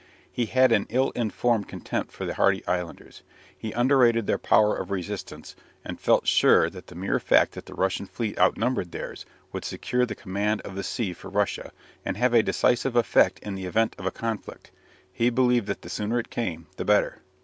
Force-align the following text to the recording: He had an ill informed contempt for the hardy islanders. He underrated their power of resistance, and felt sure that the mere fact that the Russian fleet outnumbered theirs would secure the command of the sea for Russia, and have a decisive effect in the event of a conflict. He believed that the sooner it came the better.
He 0.31 0.47
had 0.47 0.71
an 0.71 0.87
ill 0.89 1.11
informed 1.11 1.67
contempt 1.67 2.11
for 2.11 2.25
the 2.25 2.33
hardy 2.33 2.65
islanders. 2.65 3.21
He 3.55 3.71
underrated 3.71 4.25
their 4.25 4.39
power 4.39 4.75
of 4.75 4.89
resistance, 4.89 5.55
and 5.85 5.99
felt 5.99 6.25
sure 6.27 6.71
that 6.71 6.87
the 6.87 6.95
mere 6.95 7.19
fact 7.19 7.51
that 7.51 7.67
the 7.67 7.75
Russian 7.75 8.07
fleet 8.07 8.35
outnumbered 8.39 8.93
theirs 8.93 9.27
would 9.51 9.63
secure 9.63 10.07
the 10.07 10.15
command 10.15 10.61
of 10.61 10.73
the 10.73 10.81
sea 10.81 11.13
for 11.13 11.29
Russia, 11.29 11.71
and 12.03 12.17
have 12.17 12.33
a 12.33 12.41
decisive 12.41 12.95
effect 12.95 13.37
in 13.43 13.53
the 13.53 13.65
event 13.67 13.95
of 13.99 14.07
a 14.07 14.11
conflict. 14.11 14.71
He 15.13 15.29
believed 15.29 15.67
that 15.67 15.83
the 15.83 15.87
sooner 15.89 16.17
it 16.17 16.31
came 16.31 16.65
the 16.77 16.85
better. 16.85 17.21